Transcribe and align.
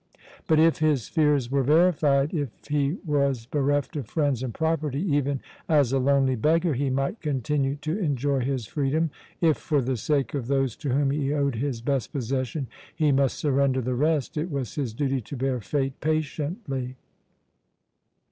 But 0.47 0.59
if 0.59 0.79
his 0.79 1.07
fears 1.09 1.51
were 1.51 1.61
verified, 1.61 2.33
if 2.33 2.49
he 2.67 2.97
was 3.05 3.45
bereft 3.45 3.95
of 3.95 4.07
friends 4.07 4.41
and 4.41 4.51
property, 4.51 4.99
even 5.13 5.41
as 5.69 5.93
a 5.93 5.99
lonely 5.99 6.35
beggar 6.35 6.73
he 6.73 6.89
might 6.89 7.21
continue 7.21 7.75
to 7.75 7.99
enjoy 7.99 8.39
his 8.39 8.65
freedom. 8.65 9.11
If, 9.41 9.57
for 9.57 9.79
the 9.79 9.97
sake 9.97 10.33
of 10.33 10.47
those 10.47 10.75
to 10.77 10.89
whom 10.89 11.11
he 11.11 11.31
owed 11.31 11.53
his 11.53 11.81
best 11.81 12.11
possession, 12.11 12.65
he 12.95 13.11
must 13.11 13.37
surrender 13.37 13.79
the 13.81 13.93
rest, 13.93 14.37
it 14.37 14.49
was 14.49 14.73
his 14.73 14.95
duty 14.95 15.21
to 15.21 15.35
bear 15.37 15.59
fate 15.61 15.99
patiently. 15.99 16.95